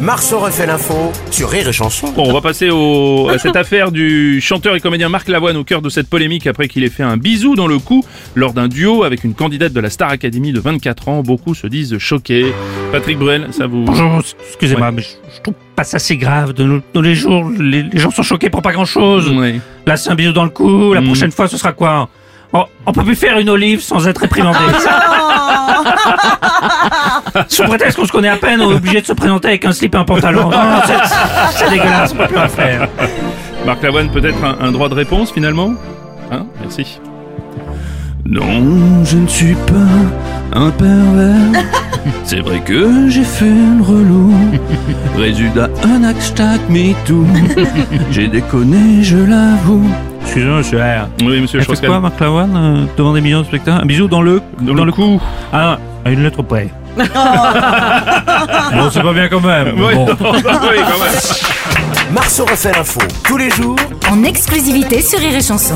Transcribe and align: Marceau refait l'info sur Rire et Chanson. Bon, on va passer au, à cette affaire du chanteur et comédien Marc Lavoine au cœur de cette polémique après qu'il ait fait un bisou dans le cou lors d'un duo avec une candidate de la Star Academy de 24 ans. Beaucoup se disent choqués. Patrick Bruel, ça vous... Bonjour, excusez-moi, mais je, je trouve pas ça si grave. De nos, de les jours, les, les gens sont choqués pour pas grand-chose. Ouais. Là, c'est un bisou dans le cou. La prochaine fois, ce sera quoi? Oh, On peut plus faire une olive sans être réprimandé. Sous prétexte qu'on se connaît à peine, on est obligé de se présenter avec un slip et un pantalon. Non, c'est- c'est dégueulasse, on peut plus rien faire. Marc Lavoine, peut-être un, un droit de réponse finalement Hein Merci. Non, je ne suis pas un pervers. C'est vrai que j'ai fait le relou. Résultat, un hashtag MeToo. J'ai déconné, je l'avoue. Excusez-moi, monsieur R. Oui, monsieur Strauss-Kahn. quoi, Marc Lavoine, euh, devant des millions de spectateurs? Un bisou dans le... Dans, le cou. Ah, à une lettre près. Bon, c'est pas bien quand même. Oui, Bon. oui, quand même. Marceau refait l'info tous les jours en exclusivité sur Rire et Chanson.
Marceau 0.00 0.38
refait 0.38 0.66
l'info 0.66 1.12
sur 1.30 1.48
Rire 1.48 1.68
et 1.68 1.72
Chanson. 1.72 2.12
Bon, 2.12 2.24
on 2.28 2.32
va 2.32 2.40
passer 2.40 2.70
au, 2.70 3.28
à 3.28 3.38
cette 3.38 3.56
affaire 3.56 3.90
du 3.92 4.40
chanteur 4.40 4.74
et 4.76 4.80
comédien 4.80 5.08
Marc 5.08 5.28
Lavoine 5.28 5.56
au 5.56 5.64
cœur 5.64 5.82
de 5.82 5.88
cette 5.88 6.08
polémique 6.08 6.46
après 6.46 6.68
qu'il 6.68 6.84
ait 6.84 6.90
fait 6.90 7.02
un 7.02 7.16
bisou 7.16 7.54
dans 7.54 7.66
le 7.66 7.78
cou 7.78 8.04
lors 8.34 8.52
d'un 8.52 8.68
duo 8.68 9.04
avec 9.04 9.24
une 9.24 9.34
candidate 9.34 9.72
de 9.72 9.80
la 9.80 9.90
Star 9.90 10.10
Academy 10.10 10.52
de 10.52 10.60
24 10.60 11.08
ans. 11.08 11.22
Beaucoup 11.22 11.54
se 11.54 11.66
disent 11.66 11.96
choqués. 11.98 12.52
Patrick 12.92 13.18
Bruel, 13.18 13.48
ça 13.52 13.66
vous... 13.66 13.84
Bonjour, 13.84 14.20
excusez-moi, 14.48 14.90
mais 14.90 15.02
je, 15.02 15.08
je 15.36 15.40
trouve 15.42 15.54
pas 15.76 15.84
ça 15.84 15.98
si 15.98 16.16
grave. 16.16 16.52
De 16.52 16.64
nos, 16.64 16.80
de 16.92 17.00
les 17.00 17.14
jours, 17.14 17.50
les, 17.58 17.82
les 17.82 17.98
gens 17.98 18.10
sont 18.10 18.22
choqués 18.22 18.50
pour 18.50 18.62
pas 18.62 18.72
grand-chose. 18.72 19.30
Ouais. 19.30 19.60
Là, 19.86 19.96
c'est 19.96 20.10
un 20.10 20.14
bisou 20.14 20.32
dans 20.32 20.44
le 20.44 20.50
cou. 20.50 20.92
La 20.92 21.02
prochaine 21.02 21.30
fois, 21.30 21.48
ce 21.48 21.56
sera 21.56 21.72
quoi? 21.72 22.08
Oh, 22.52 22.64
On 22.86 22.92
peut 22.92 23.04
plus 23.04 23.16
faire 23.16 23.38
une 23.38 23.50
olive 23.50 23.80
sans 23.80 24.06
être 24.06 24.18
réprimandé. 24.18 24.58
Sous 27.48 27.62
prétexte 27.64 27.98
qu'on 27.98 28.04
se 28.06 28.12
connaît 28.12 28.28
à 28.28 28.36
peine, 28.36 28.60
on 28.60 28.70
est 28.70 28.74
obligé 28.76 29.00
de 29.00 29.06
se 29.06 29.12
présenter 29.12 29.48
avec 29.48 29.64
un 29.64 29.72
slip 29.72 29.94
et 29.94 29.98
un 29.98 30.04
pantalon. 30.04 30.50
Non, 30.50 30.56
c'est- 30.86 31.14
c'est 31.58 31.70
dégueulasse, 31.70 32.12
on 32.12 32.16
peut 32.16 32.26
plus 32.26 32.36
rien 32.36 32.48
faire. 32.48 32.88
Marc 33.66 33.82
Lavoine, 33.82 34.08
peut-être 34.10 34.36
un, 34.44 34.66
un 34.66 34.70
droit 34.72 34.88
de 34.88 34.94
réponse 34.94 35.32
finalement 35.32 35.72
Hein 36.30 36.46
Merci. 36.60 37.00
Non, 38.26 39.04
je 39.04 39.16
ne 39.18 39.26
suis 39.26 39.54
pas 39.54 40.54
un 40.58 40.70
pervers. 40.70 41.62
C'est 42.24 42.40
vrai 42.40 42.60
que 42.60 43.08
j'ai 43.10 43.22
fait 43.24 43.44
le 43.44 43.82
relou. 43.82 44.32
Résultat, 45.16 45.68
un 45.84 46.04
hashtag 46.04 46.58
MeToo. 46.70 47.26
J'ai 48.10 48.28
déconné, 48.28 49.02
je 49.02 49.16
l'avoue. 49.18 49.86
Excusez-moi, 50.22 50.58
monsieur 50.58 50.78
R. 50.80 51.08
Oui, 51.22 51.40
monsieur 51.40 51.60
Strauss-Kahn. 51.60 51.90
quoi, 51.90 52.00
Marc 52.00 52.18
Lavoine, 52.20 52.56
euh, 52.56 52.84
devant 52.96 53.12
des 53.12 53.20
millions 53.20 53.40
de 53.42 53.46
spectateurs? 53.46 53.82
Un 53.82 53.86
bisou 53.86 54.08
dans 54.08 54.22
le... 54.22 54.40
Dans, 54.60 54.84
le 54.84 54.92
cou. 54.92 55.20
Ah, 55.52 55.78
à 56.04 56.10
une 56.10 56.22
lettre 56.22 56.42
près. 56.42 56.70
Bon, 56.96 58.90
c'est 58.92 59.02
pas 59.02 59.12
bien 59.12 59.28
quand 59.28 59.40
même. 59.40 59.74
Oui, 59.76 59.94
Bon. 59.94 60.06
oui, 60.06 60.16
quand 60.22 60.98
même. 61.04 62.12
Marceau 62.12 62.44
refait 62.44 62.72
l'info 62.72 63.00
tous 63.24 63.36
les 63.36 63.50
jours 63.50 63.76
en 64.10 64.22
exclusivité 64.24 65.00
sur 65.02 65.18
Rire 65.18 65.34
et 65.36 65.42
Chanson. 65.42 65.74